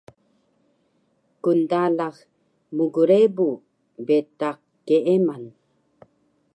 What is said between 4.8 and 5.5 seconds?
keeman